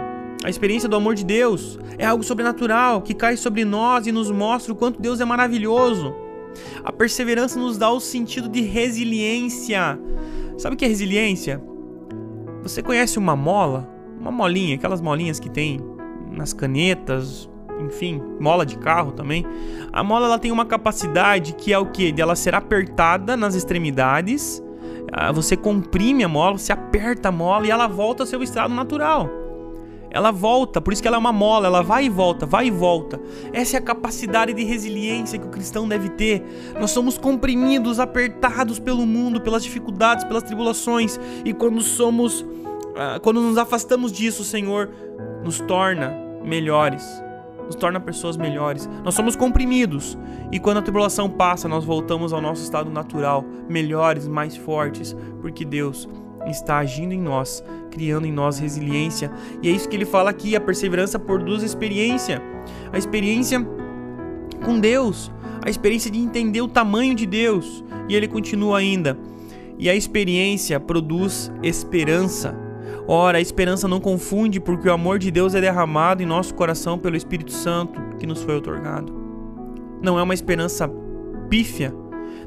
a 0.44 0.50
experiência 0.50 0.88
do 0.88 0.96
amor 0.96 1.14
de 1.14 1.24
Deus 1.24 1.78
é 1.98 2.06
algo 2.06 2.22
sobrenatural 2.22 3.02
que 3.02 3.14
cai 3.14 3.36
sobre 3.36 3.64
nós 3.64 4.06
e 4.06 4.12
nos 4.12 4.30
mostra 4.30 4.72
o 4.72 4.76
quanto 4.76 5.00
Deus 5.00 5.20
é 5.20 5.24
maravilhoso. 5.24 6.14
A 6.84 6.92
perseverança 6.92 7.58
nos 7.58 7.76
dá 7.76 7.90
o 7.90 8.00
sentido 8.00 8.48
de 8.48 8.60
resiliência. 8.60 9.98
Sabe 10.58 10.74
o 10.74 10.78
que 10.78 10.84
é 10.84 10.88
resiliência? 10.88 11.62
Você 12.62 12.82
conhece 12.82 13.18
uma 13.18 13.36
mola? 13.36 13.88
Uma 14.18 14.30
molinha, 14.30 14.76
aquelas 14.76 15.00
molinhas 15.00 15.38
que 15.38 15.50
tem 15.50 15.80
nas 16.32 16.52
canetas, 16.52 17.48
enfim, 17.80 18.22
mola 18.40 18.64
de 18.64 18.78
carro 18.78 19.12
também. 19.12 19.44
A 19.92 20.02
mola 20.02 20.26
ela 20.26 20.38
tem 20.38 20.50
uma 20.50 20.64
capacidade 20.64 21.54
que 21.54 21.72
é 21.72 21.78
o 21.78 21.86
que? 21.86 22.10
De 22.10 22.22
ela 22.22 22.34
ser 22.34 22.54
apertada 22.54 23.36
nas 23.36 23.54
extremidades. 23.54 24.62
Ah, 25.12 25.30
você 25.30 25.56
comprime 25.56 26.24
a 26.24 26.28
mola, 26.28 26.58
você 26.58 26.72
aperta 26.72 27.28
a 27.28 27.32
mola 27.32 27.66
e 27.66 27.70
ela 27.70 27.86
volta 27.86 28.22
ao 28.22 28.26
seu 28.26 28.42
estado 28.42 28.74
natural. 28.74 29.45
Ela 30.10 30.30
volta, 30.30 30.80
por 30.80 30.92
isso 30.92 31.02
que 31.02 31.08
ela 31.08 31.16
é 31.16 31.20
uma 31.20 31.32
mola, 31.32 31.66
ela 31.66 31.82
vai 31.82 32.06
e 32.06 32.08
volta, 32.08 32.46
vai 32.46 32.68
e 32.68 32.70
volta. 32.70 33.20
Essa 33.52 33.76
é 33.76 33.78
a 33.78 33.82
capacidade 33.82 34.52
de 34.52 34.64
resiliência 34.64 35.38
que 35.38 35.46
o 35.46 35.50
cristão 35.50 35.86
deve 35.86 36.08
ter. 36.10 36.42
Nós 36.78 36.90
somos 36.90 37.18
comprimidos, 37.18 38.00
apertados 38.00 38.78
pelo 38.78 39.06
mundo, 39.06 39.40
pelas 39.40 39.62
dificuldades, 39.62 40.24
pelas 40.24 40.42
tribulações, 40.42 41.18
e 41.44 41.52
quando 41.52 41.80
somos 41.80 42.44
ah, 42.96 43.20
quando 43.20 43.42
nos 43.42 43.58
afastamos 43.58 44.10
disso, 44.10 44.40
o 44.40 44.44
Senhor 44.44 44.90
nos 45.44 45.60
torna 45.60 46.16
melhores, 46.42 47.22
nos 47.66 47.74
torna 47.74 48.00
pessoas 48.00 48.38
melhores. 48.38 48.88
Nós 49.04 49.14
somos 49.14 49.36
comprimidos 49.36 50.16
e 50.50 50.58
quando 50.58 50.78
a 50.78 50.82
tribulação 50.82 51.28
passa, 51.28 51.68
nós 51.68 51.84
voltamos 51.84 52.32
ao 52.32 52.40
nosso 52.40 52.62
estado 52.62 52.90
natural, 52.90 53.44
melhores, 53.68 54.26
mais 54.26 54.56
fortes, 54.56 55.14
porque 55.42 55.62
Deus 55.62 56.08
está 56.50 56.78
agindo 56.78 57.12
em 57.12 57.20
nós, 57.20 57.62
criando 57.90 58.26
em 58.26 58.32
nós 58.32 58.58
resiliência. 58.58 59.30
E 59.62 59.68
é 59.68 59.72
isso 59.72 59.88
que 59.88 59.96
ele 59.96 60.04
fala 60.04 60.30
aqui: 60.30 60.56
a 60.56 60.60
perseverança 60.60 61.18
produz 61.18 61.62
experiência. 61.62 62.42
A 62.92 62.98
experiência 62.98 63.66
com 64.64 64.78
Deus, 64.78 65.30
a 65.64 65.70
experiência 65.70 66.10
de 66.10 66.18
entender 66.18 66.60
o 66.60 66.68
tamanho 66.68 67.14
de 67.14 67.26
Deus. 67.26 67.84
E 68.08 68.14
ele 68.14 68.28
continua 68.28 68.78
ainda: 68.78 69.18
e 69.78 69.90
a 69.90 69.94
experiência 69.94 70.78
produz 70.80 71.52
esperança. 71.62 72.54
Ora, 73.08 73.38
a 73.38 73.40
esperança 73.40 73.86
não 73.86 74.00
confunde, 74.00 74.58
porque 74.58 74.88
o 74.88 74.92
amor 74.92 75.18
de 75.18 75.30
Deus 75.30 75.54
é 75.54 75.60
derramado 75.60 76.22
em 76.22 76.26
nosso 76.26 76.54
coração 76.54 76.98
pelo 76.98 77.16
Espírito 77.16 77.52
Santo 77.52 78.00
que 78.18 78.26
nos 78.26 78.42
foi 78.42 78.56
otorgado. 78.56 79.12
Não 80.02 80.18
é 80.18 80.22
uma 80.22 80.34
esperança 80.34 80.90
pífia, 81.48 81.94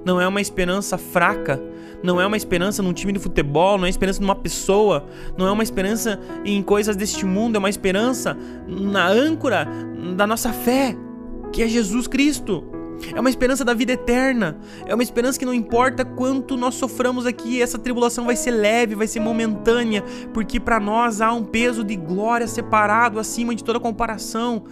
não 0.05 0.19
é 0.19 0.27
uma 0.27 0.41
esperança 0.41 0.97
fraca, 0.97 1.61
não 2.01 2.19
é 2.19 2.25
uma 2.25 2.37
esperança 2.37 2.81
num 2.81 2.93
time 2.93 3.11
de 3.11 3.19
futebol, 3.19 3.77
não 3.77 3.85
é 3.85 3.89
esperança 3.89 4.21
numa 4.21 4.35
pessoa, 4.35 5.05
não 5.37 5.47
é 5.47 5.51
uma 5.51 5.63
esperança 5.63 6.19
em 6.45 6.61
coisas 6.61 6.95
deste 6.95 7.25
mundo, 7.25 7.55
é 7.55 7.59
uma 7.59 7.69
esperança 7.69 8.37
na 8.67 9.07
âncora 9.07 9.67
da 10.15 10.25
nossa 10.25 10.53
fé, 10.53 10.95
que 11.51 11.61
é 11.61 11.67
Jesus 11.67 12.07
Cristo. 12.07 12.63
É 13.15 13.19
uma 13.19 13.29
esperança 13.29 13.63
da 13.63 13.73
vida 13.73 13.93
eterna. 13.93 14.57
É 14.85 14.93
uma 14.93 15.03
esperança 15.03 15.39
que 15.39 15.45
não 15.45 15.53
importa 15.53 16.03
quanto 16.03 16.57
nós 16.57 16.75
soframos 16.75 17.25
aqui, 17.25 17.61
essa 17.61 17.79
tribulação 17.79 18.25
vai 18.25 18.35
ser 18.35 18.51
leve, 18.51 18.95
vai 18.95 19.07
ser 19.07 19.19
momentânea, 19.19 20.03
porque 20.33 20.59
para 20.59 20.79
nós 20.79 21.21
há 21.21 21.31
um 21.31 21.43
peso 21.43 21.83
de 21.83 21.95
glória 21.95 22.47
separado 22.47 23.19
acima 23.19 23.55
de 23.55 23.63
toda 23.63 23.79
comparação. 23.79 24.63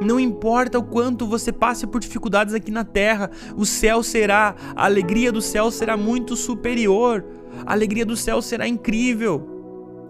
Não 0.00 0.18
importa 0.18 0.78
o 0.78 0.82
quanto 0.82 1.26
você 1.26 1.52
passe 1.52 1.86
por 1.86 2.00
dificuldades 2.00 2.54
aqui 2.54 2.70
na 2.70 2.84
terra, 2.84 3.30
o 3.56 3.66
céu 3.66 4.02
será, 4.02 4.54
a 4.74 4.84
alegria 4.84 5.30
do 5.30 5.40
céu 5.40 5.70
será 5.70 5.96
muito 5.96 6.36
superior. 6.36 7.24
A 7.66 7.72
alegria 7.72 8.06
do 8.06 8.16
céu 8.16 8.40
será 8.40 8.66
incrível. 8.66 9.52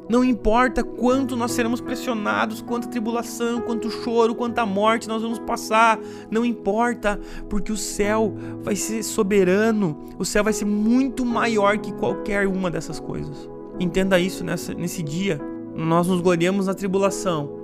Não 0.08 0.22
importa 0.24 0.82
quanto 0.82 1.36
nós 1.36 1.52
seremos 1.52 1.80
pressionados, 1.80 2.60
quanta 2.60 2.88
tribulação, 2.88 3.60
quanto 3.60 3.90
choro, 3.90 4.34
quanta 4.34 4.66
morte 4.66 5.08
nós 5.08 5.22
vamos 5.22 5.38
passar, 5.38 5.98
não 6.30 6.44
importa, 6.44 7.18
porque 7.48 7.72
o 7.72 7.76
céu 7.76 8.34
vai 8.62 8.76
ser 8.76 9.02
soberano, 9.02 9.96
o 10.18 10.24
céu 10.24 10.44
vai 10.44 10.52
ser 10.52 10.64
muito 10.64 11.24
maior 11.24 11.78
que 11.78 11.92
qualquer 11.94 12.46
uma 12.46 12.70
dessas 12.70 12.98
coisas. 13.00 13.48
Entenda 13.78 14.18
isso 14.18 14.44
nessa, 14.44 14.74
nesse 14.74 15.02
dia. 15.02 15.40
Nós 15.74 16.06
nos 16.06 16.20
gloriamos 16.20 16.66
na 16.66 16.74
tribulação, 16.74 17.61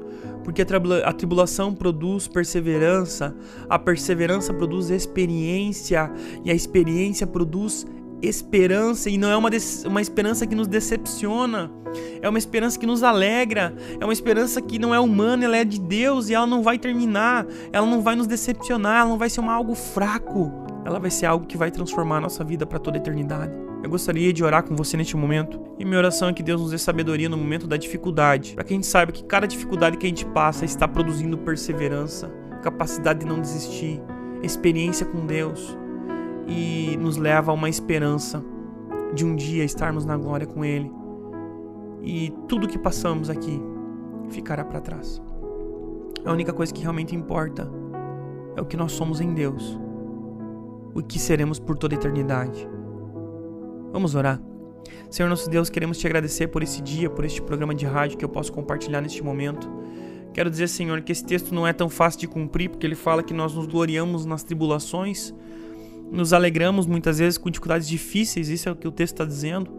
porque 0.48 0.62
a 0.62 1.12
tribulação 1.12 1.74
produz 1.74 2.26
perseverança, 2.26 3.36
a 3.68 3.78
perseverança 3.78 4.54
produz 4.54 4.88
experiência, 4.88 6.10
e 6.42 6.50
a 6.50 6.54
experiência 6.54 7.26
produz 7.26 7.86
esperança, 8.22 9.10
e 9.10 9.18
não 9.18 9.28
é 9.28 9.36
uma, 9.36 9.50
uma 9.84 10.00
esperança 10.00 10.46
que 10.46 10.54
nos 10.54 10.66
decepciona, 10.66 11.70
é 12.22 12.26
uma 12.26 12.38
esperança 12.38 12.78
que 12.78 12.86
nos 12.86 13.02
alegra, 13.02 13.74
é 14.00 14.02
uma 14.02 14.12
esperança 14.14 14.62
que 14.62 14.78
não 14.78 14.94
é 14.94 14.98
humana, 14.98 15.44
ela 15.44 15.58
é 15.58 15.66
de 15.66 15.78
Deus 15.78 16.30
e 16.30 16.34
ela 16.34 16.46
não 16.46 16.62
vai 16.62 16.78
terminar, 16.78 17.46
ela 17.70 17.86
não 17.86 18.00
vai 18.00 18.16
nos 18.16 18.26
decepcionar, 18.26 19.02
ela 19.02 19.10
não 19.10 19.18
vai 19.18 19.28
ser 19.28 19.40
uma 19.40 19.52
algo 19.52 19.74
fraco, 19.74 20.50
ela 20.82 20.98
vai 20.98 21.10
ser 21.10 21.26
algo 21.26 21.44
que 21.44 21.58
vai 21.58 21.70
transformar 21.70 22.16
a 22.16 22.20
nossa 22.22 22.42
vida 22.42 22.64
para 22.64 22.78
toda 22.78 22.96
a 22.96 23.00
eternidade. 23.00 23.67
Eu 23.88 23.92
gostaria 23.92 24.34
de 24.34 24.44
orar 24.44 24.64
com 24.64 24.76
você 24.76 24.98
neste 24.98 25.16
momento. 25.16 25.58
E 25.78 25.84
minha 25.84 25.96
oração 25.96 26.28
é 26.28 26.32
que 26.34 26.42
Deus 26.42 26.60
nos 26.60 26.72
dê 26.72 26.76
sabedoria 26.76 27.26
no 27.26 27.38
momento 27.38 27.66
da 27.66 27.78
dificuldade, 27.78 28.52
para 28.52 28.62
que 28.62 28.74
a 28.74 28.76
gente 28.76 28.86
saiba 28.86 29.12
que 29.12 29.24
cada 29.24 29.46
dificuldade 29.46 29.96
que 29.96 30.04
a 30.04 30.08
gente 30.10 30.26
passa 30.26 30.66
está 30.66 30.86
produzindo 30.86 31.38
perseverança, 31.38 32.30
capacidade 32.62 33.20
de 33.20 33.26
não 33.26 33.40
desistir, 33.40 33.98
experiência 34.42 35.06
com 35.06 35.24
Deus 35.24 35.74
e 36.46 36.98
nos 36.98 37.16
leva 37.16 37.50
a 37.50 37.54
uma 37.54 37.70
esperança 37.70 38.44
de 39.14 39.24
um 39.24 39.34
dia 39.34 39.64
estarmos 39.64 40.04
na 40.04 40.18
glória 40.18 40.46
com 40.46 40.62
Ele. 40.62 40.92
E 42.02 42.30
tudo 42.46 42.68
que 42.68 42.78
passamos 42.78 43.30
aqui 43.30 43.58
ficará 44.28 44.66
para 44.66 44.82
trás. 44.82 45.18
A 46.26 46.30
única 46.30 46.52
coisa 46.52 46.74
que 46.74 46.82
realmente 46.82 47.16
importa 47.16 47.66
é 48.54 48.60
o 48.60 48.66
que 48.66 48.76
nós 48.76 48.92
somos 48.92 49.18
em 49.18 49.32
Deus, 49.32 49.80
o 50.94 51.02
que 51.02 51.18
seremos 51.18 51.58
por 51.58 51.78
toda 51.78 51.94
a 51.94 51.96
eternidade. 51.96 52.68
Vamos 53.92 54.14
orar. 54.14 54.40
Senhor 55.10 55.28
nosso 55.28 55.48
Deus, 55.48 55.70
queremos 55.70 55.98
te 55.98 56.06
agradecer 56.06 56.48
por 56.48 56.62
esse 56.62 56.82
dia, 56.82 57.08
por 57.08 57.24
este 57.24 57.40
programa 57.40 57.74
de 57.74 57.86
rádio 57.86 58.18
que 58.18 58.24
eu 58.24 58.28
posso 58.28 58.52
compartilhar 58.52 59.00
neste 59.00 59.22
momento. 59.22 59.68
Quero 60.34 60.50
dizer, 60.50 60.68
Senhor, 60.68 61.00
que 61.00 61.10
esse 61.10 61.24
texto 61.24 61.54
não 61.54 61.66
é 61.66 61.72
tão 61.72 61.88
fácil 61.88 62.20
de 62.20 62.28
cumprir, 62.28 62.70
porque 62.70 62.86
ele 62.86 62.94
fala 62.94 63.22
que 63.22 63.34
nós 63.34 63.54
nos 63.54 63.66
gloriamos 63.66 64.24
nas 64.24 64.44
tribulações, 64.44 65.34
nos 66.10 66.32
alegramos 66.32 66.86
muitas 66.86 67.18
vezes 67.18 67.38
com 67.38 67.50
dificuldades 67.50 67.86
difíceis, 67.86 68.48
isso 68.48 68.68
é 68.68 68.72
o 68.72 68.76
que 68.76 68.88
o 68.88 68.92
texto 68.92 69.14
está 69.14 69.24
dizendo, 69.24 69.70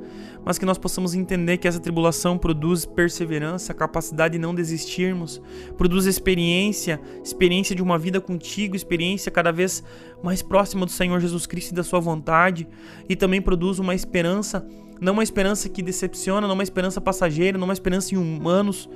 mas 0.46 0.58
que 0.58 0.66
nós 0.66 0.78
possamos 0.78 1.14
entender 1.14 1.58
que 1.58 1.68
essa 1.68 1.80
tribulação 1.80 2.38
produz 2.38 2.86
perseverança, 2.86 3.74
capacidade 3.74 4.34
de 4.34 4.40
não 4.40 4.54
desistirmos, 4.54 5.42
produz 5.78 6.06
experiência, 6.06 7.00
experiência 7.24 7.76
de 7.76 7.82
uma 7.82 7.98
vida 7.98 8.22
contigo, 8.22 8.76
experiência 8.76 9.32
cada 9.32 9.52
vez 9.52 9.84
mais 10.24 10.42
próxima 10.42 10.86
do 10.86 10.92
Senhor 10.92 11.20
Jesus 11.20 11.46
Cristo 11.46 11.72
e 11.72 11.76
da 11.76 11.84
Sua 11.84 12.00
vontade, 12.00 12.68
e 13.08 13.16
também 13.16 13.42
produz 13.42 13.80
uma 13.80 13.96
esperança, 13.96 14.66
não 15.02 15.14
uma 15.14 15.24
esperança 15.24 15.68
que 15.68 15.82
decepciona, 15.82 16.48
não 16.48 16.54
uma 16.54 16.64
esperança 16.64 17.02
passageira, 17.02 17.58
não 17.58 17.66
uma 17.66 17.74
esperança 17.74 18.14
em 18.14 18.18
humanos, 18.18 18.90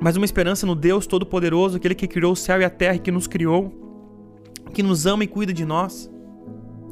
mas 0.00 0.16
uma 0.16 0.24
esperança 0.24 0.66
no 0.66 0.74
Deus 0.74 1.06
Todo-Poderoso, 1.06 1.76
aquele 1.76 1.94
que 1.94 2.08
criou 2.08 2.32
o 2.32 2.36
céu 2.36 2.60
e 2.60 2.64
a 2.64 2.70
terra 2.70 2.96
e 2.96 2.98
que 2.98 3.12
nos 3.12 3.28
criou 3.28 3.91
que 4.72 4.82
nos 4.82 5.06
ama 5.06 5.24
e 5.24 5.26
cuida 5.26 5.52
de 5.52 5.64
nós. 5.64 6.10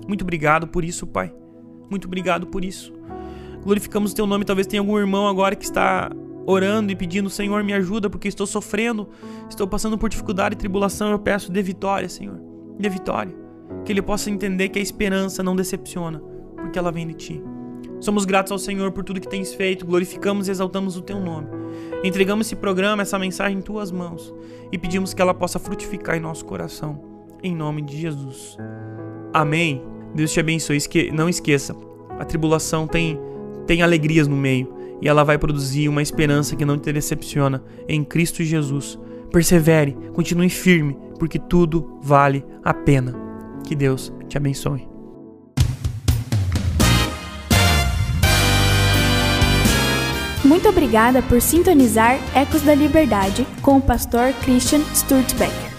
Muito 0.07 0.23
obrigado 0.23 0.69
por 0.69 0.85
isso, 0.85 1.07
Pai. 1.07 1.33
Muito 1.91 2.07
obrigado 2.07 2.47
por 2.47 2.65
isso. 2.65 2.93
Glorificamos 3.65 4.13
o 4.13 4.15
teu 4.15 4.27
nome. 4.27 4.45
Talvez 4.45 4.67
tenha 4.67 4.81
algum 4.81 4.99
irmão 4.99 5.27
agora 5.27 5.57
que 5.57 5.65
está 5.65 6.11
orando 6.47 6.91
e 6.91 6.97
pedindo, 6.97 7.29
Senhor, 7.29 7.63
me 7.63 7.73
ajuda 7.73 8.09
porque 8.09 8.29
estou 8.29 8.47
sofrendo, 8.47 9.09
estou 9.49 9.67
passando 9.67 9.99
por 9.99 10.09
dificuldade 10.09 10.55
e 10.55 10.59
tribulação. 10.59 11.11
Eu 11.11 11.19
peço 11.19 11.53
de 11.53 11.63
vitória, 11.63 12.09
Senhor. 12.09 12.41
De 12.79 12.89
vitória. 12.89 13.35
Que 13.85 13.93
ele 13.93 14.03
possa 14.03 14.31
entender 14.31 14.69
que 14.69 14.79
a 14.79 14.83
esperança 14.83 15.43
não 15.43 15.55
decepciona, 15.55 16.21
porque 16.57 16.79
ela 16.79 16.91
vem 16.91 17.07
de 17.07 17.15
ti. 17.15 17.43
Somos 18.01 18.25
gratos 18.25 18.51
ao 18.51 18.59
Senhor 18.59 18.91
por 18.93 19.05
tudo 19.05 19.21
que 19.21 19.29
tens 19.29 19.53
feito, 19.53 19.85
glorificamos 19.85 20.49
e 20.49 20.51
exaltamos 20.51 20.97
o 20.97 21.03
teu 21.03 21.21
nome. 21.21 21.49
Entregamos 22.03 22.47
esse 22.47 22.57
programa, 22.57 23.03
essa 23.03 23.19
mensagem 23.19 23.59
em 23.59 23.63
tuas 23.63 23.93
mãos 23.93 24.35
e 24.73 24.79
pedimos 24.79 25.13
que 25.13 25.21
ela 25.21 25.35
possa 25.35 25.59
frutificar 25.59 26.17
em 26.17 26.21
nosso 26.21 26.45
coração 26.47 27.10
em 27.43 27.55
nome 27.55 27.83
de 27.83 27.99
Jesus. 27.99 28.57
Amém. 29.33 29.83
Deus 30.15 30.33
te 30.33 30.41
abençoe. 30.41 30.77
Esque 30.77 31.11
não 31.11 31.29
esqueça, 31.29 31.75
a 32.19 32.25
tribulação 32.25 32.87
tem, 32.87 33.19
tem 33.67 33.83
alegrias 33.83 34.27
no 34.27 34.37
meio 34.37 34.75
e 35.01 35.09
ela 35.09 35.25
vai 35.25 35.39
produzir 35.39 35.89
uma 35.89 36.03
esperança 36.03 36.55
que 36.55 36.65
não 36.65 36.79
te 36.79 36.93
decepciona 36.93 37.63
em 37.89 38.05
Cristo 38.05 38.43
Jesus. 38.43 38.99
Persevere, 39.33 39.97
continue 40.13 40.51
firme, 40.51 40.97
porque 41.19 41.39
tudo 41.39 41.99
vale 42.03 42.45
a 42.63 42.75
pena. 42.75 43.15
Que 43.65 43.75
Deus 43.75 44.13
te 44.29 44.37
abençoe. 44.37 44.89
Muito 50.45 50.69
obrigada 50.69 51.23
por 51.23 51.41
sintonizar 51.41 52.19
Ecos 52.35 52.63
da 52.63 52.75
Liberdade 52.75 53.47
com 53.63 53.77
o 53.77 53.81
pastor 53.81 54.33
Christian 54.43 54.81
Sturtbeck. 54.95 55.70